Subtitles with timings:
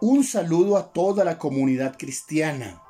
[0.00, 2.80] Un saludo a toda la comunidad cristiana.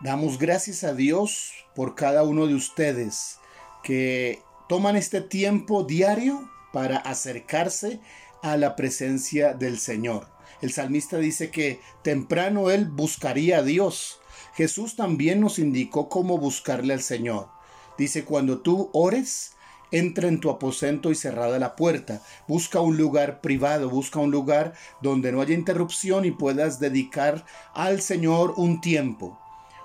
[0.00, 3.38] Damos gracias a Dios por cada uno de ustedes
[3.82, 7.98] que toman este tiempo diario para acercarse
[8.42, 10.28] a la presencia del Señor.
[10.62, 14.20] El salmista dice que temprano él buscaría a Dios.
[14.54, 17.48] Jesús también nos indicó cómo buscarle al Señor.
[17.98, 19.55] Dice, cuando tú ores,
[19.90, 22.20] entra en tu aposento y cerrada la puerta.
[22.48, 28.00] Busca un lugar privado, busca un lugar donde no haya interrupción y puedas dedicar al
[28.00, 29.38] Señor un tiempo.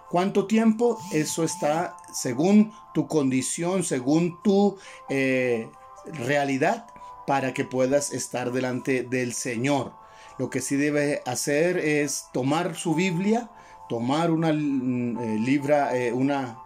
[0.10, 1.00] ¿Cuánto tiempo?
[1.14, 4.78] Eso está según tu condición, según tu
[5.10, 5.70] eh,
[6.06, 6.86] realidad,
[7.26, 9.94] para que puedas estar delante del Señor.
[10.38, 13.50] Lo que sí debe hacer es tomar su Biblia,
[13.88, 16.58] tomar una mm, eh, libra, eh, una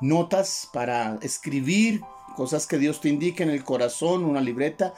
[0.00, 2.02] notas para escribir
[2.32, 4.94] cosas que Dios te indique en el corazón, una libreta,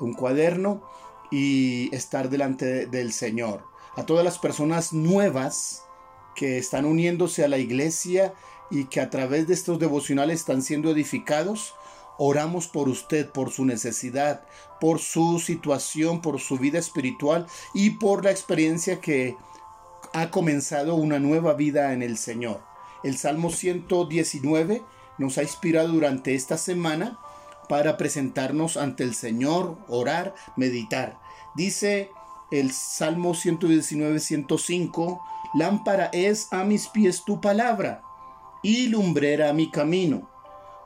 [0.00, 0.82] un cuaderno
[1.30, 3.64] y estar delante del Señor.
[3.96, 5.84] A todas las personas nuevas
[6.34, 8.34] que están uniéndose a la iglesia
[8.70, 11.74] y que a través de estos devocionales están siendo edificados,
[12.18, 14.46] oramos por usted, por su necesidad,
[14.80, 19.36] por su situación, por su vida espiritual y por la experiencia que
[20.12, 22.62] ha comenzado una nueva vida en el Señor.
[23.02, 24.82] El Salmo 119
[25.18, 27.18] nos ha inspirado durante esta semana
[27.68, 31.18] para presentarnos ante el Señor, orar, meditar.
[31.54, 32.10] Dice
[32.50, 35.20] el Salmo 119, 105,
[35.54, 38.02] lámpara es a mis pies tu palabra
[38.62, 40.28] y lumbrera mi camino.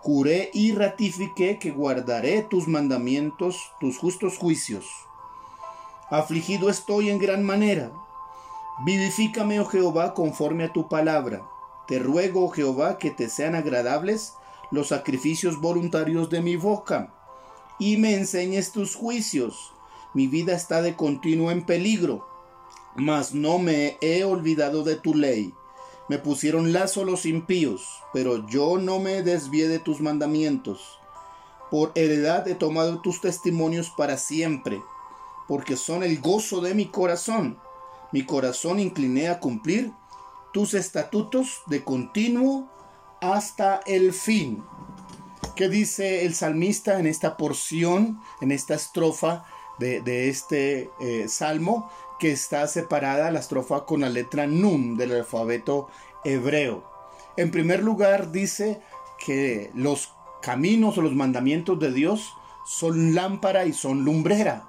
[0.02, 4.86] Juré y ratifiqué que guardaré tus mandamientos, tus justos juicios.
[6.08, 7.92] Afligido estoy en gran manera.
[8.84, 11.46] Vivifícame, oh Jehová, conforme a tu palabra
[11.90, 14.34] te ruego, Jehová, que te sean agradables
[14.70, 17.12] los sacrificios voluntarios de mi boca,
[17.80, 19.72] y me enseñes tus juicios.
[20.14, 22.28] Mi vida está de continuo en peligro,
[22.94, 25.52] mas no me he olvidado de tu ley.
[26.08, 31.00] Me pusieron lazo los impíos, pero yo no me desvié de tus mandamientos.
[31.72, 34.80] Por heredad he tomado tus testimonios para siempre,
[35.48, 37.58] porque son el gozo de mi corazón.
[38.12, 39.92] Mi corazón incliné a cumplir
[40.52, 42.68] tus estatutos de continuo
[43.20, 44.64] hasta el fin.
[45.54, 49.44] ¿Qué dice el salmista en esta porción, en esta estrofa
[49.78, 55.88] de, este eh, salmo, que está separada la estrofa con la letra Nun del alfabeto
[56.24, 56.84] hebreo?
[57.36, 58.80] En primer lugar, dice
[59.18, 62.34] que los caminos o los mandamientos de Dios
[62.66, 64.68] son lámpara y son lumbrera.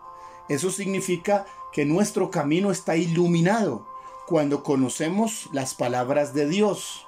[0.50, 3.91] Eso significa que nuestro camino está iluminado
[4.32, 7.06] cuando conocemos las palabras de Dios.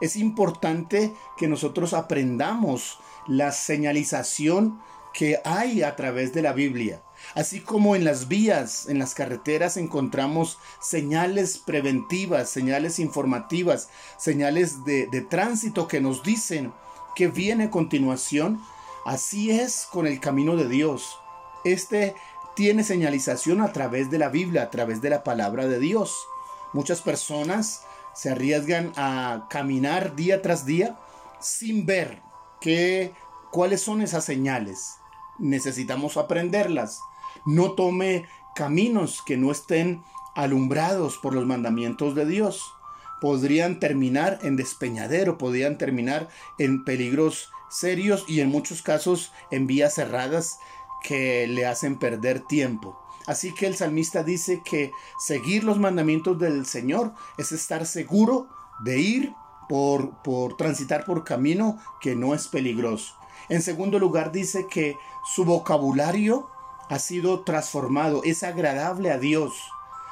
[0.00, 4.80] Es importante que nosotros aprendamos la señalización
[5.12, 7.02] que hay a través de la Biblia.
[7.34, 15.08] Así como en las vías, en las carreteras encontramos señales preventivas, señales informativas, señales de,
[15.08, 16.72] de tránsito que nos dicen
[17.14, 18.62] que viene a continuación,
[19.04, 21.18] así es con el camino de Dios.
[21.64, 22.14] Este
[22.56, 26.28] tiene señalización a través de la Biblia, a través de la palabra de Dios.
[26.72, 27.84] Muchas personas
[28.14, 30.98] se arriesgan a caminar día tras día
[31.40, 32.22] sin ver
[32.60, 33.14] qué,
[33.50, 34.96] cuáles son esas señales.
[35.38, 37.00] Necesitamos aprenderlas.
[37.44, 40.02] No tome caminos que no estén
[40.34, 42.74] alumbrados por los mandamientos de Dios.
[43.20, 46.28] Podrían terminar en despeñadero, podrían terminar
[46.58, 50.58] en peligros serios y en muchos casos en vías cerradas
[51.02, 53.01] que le hacen perder tiempo.
[53.26, 58.48] Así que el salmista dice que seguir los mandamientos del Señor es estar seguro
[58.84, 59.34] de ir
[59.68, 63.14] por, por transitar por camino que no es peligroso.
[63.48, 66.48] En segundo lugar dice que su vocabulario
[66.88, 69.54] ha sido transformado, es agradable a Dios.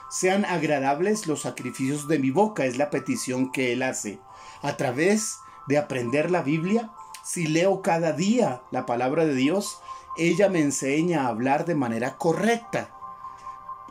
[0.09, 4.19] Sean agradables los sacrificios de mi boca, es la petición que él hace.
[4.63, 5.39] A través
[5.69, 6.91] de aprender la Biblia,
[7.25, 9.79] si leo cada día la palabra de Dios,
[10.17, 12.91] ella me enseña a hablar de manera correcta.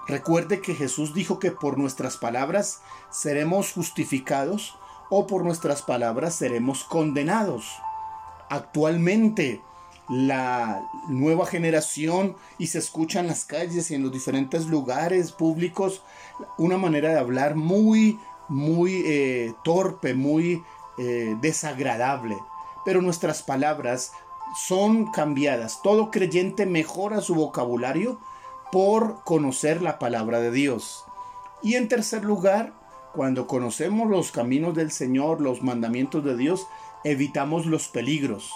[0.10, 2.82] Recuerde que Jesús dijo que por nuestras palabras
[3.12, 4.76] seremos justificados
[5.12, 7.78] o por nuestras palabras seremos condenados.
[8.50, 9.62] Actualmente
[10.10, 16.02] la nueva generación y se escucha en las calles y en los diferentes lugares públicos
[16.58, 20.64] una manera de hablar muy, muy eh, torpe, muy
[20.98, 22.36] eh, desagradable.
[22.84, 24.14] Pero nuestras palabras
[24.58, 25.84] son cambiadas.
[25.84, 28.20] Todo creyente mejora su vocabulario
[28.72, 31.06] por conocer la palabra de Dios.
[31.62, 32.74] Y en tercer lugar,
[33.14, 36.68] cuando conocemos los caminos del Señor, los mandamientos de Dios,
[37.04, 38.52] evitamos los peligros.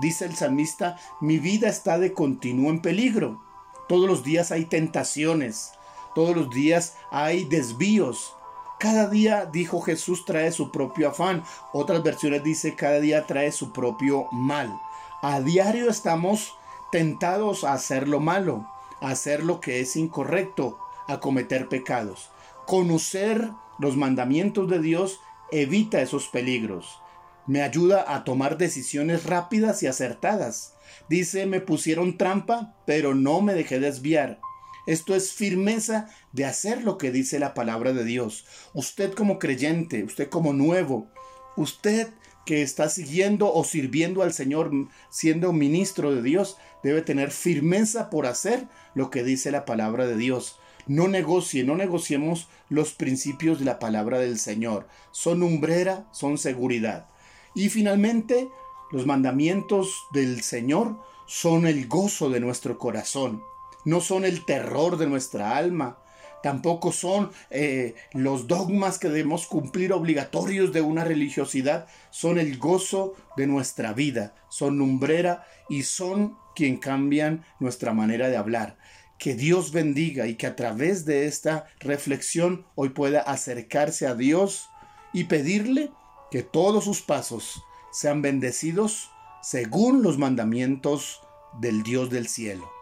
[0.00, 3.42] Dice el salmista, mi vida está de continuo en peligro.
[3.88, 5.72] Todos los días hay tentaciones,
[6.14, 8.34] Todos los días hay desvíos.
[8.78, 11.44] Cada día, dijo Jesús, trae su propio afán.
[11.74, 14.80] Otras versiones dice, cada día trae su propio mal.
[15.20, 16.54] A diario estamos
[16.90, 18.66] tentados a hacer lo malo,
[19.00, 20.78] hacer lo que es incorrecto,
[21.08, 22.30] a cometer pecados.
[22.66, 25.20] Conocer los mandamientos de Dios
[25.52, 27.00] evita esos peligros.
[27.46, 30.74] Me ayuda a tomar decisiones rápidas y acertadas.
[31.08, 34.40] Dice, me pusieron trampa, pero no me dejé desviar.
[34.86, 38.46] Esto es firmeza de hacer lo que dice la palabra de Dios.
[38.72, 41.08] Usted como creyente, usted como nuevo,
[41.56, 42.08] usted
[42.46, 44.70] que está siguiendo o sirviendo al Señor,
[45.10, 50.16] siendo ministro de Dios, debe tener firmeza por hacer lo que dice la palabra de
[50.16, 50.58] Dios.
[50.86, 54.86] No negocie, no negociemos los principios de la palabra del Señor.
[55.10, 57.08] Son umbrera, son seguridad.
[57.54, 58.48] Y finalmente,
[58.92, 60.96] los mandamientos del Señor
[61.26, 63.42] son el gozo de nuestro corazón,
[63.84, 65.98] no son el terror de nuestra alma,
[66.42, 73.14] tampoco son eh, los dogmas que debemos cumplir obligatorios de una religiosidad, son el gozo
[73.36, 78.78] de nuestra vida, son lumbrera y son quien cambian nuestra manera de hablar.
[79.18, 84.68] Que Dios bendiga y que a través de esta reflexión hoy pueda acercarse a Dios
[85.12, 85.90] y pedirle
[86.30, 87.62] que todos sus pasos
[87.92, 89.10] sean bendecidos
[89.42, 91.22] según los mandamientos
[91.60, 92.75] del Dios del cielo.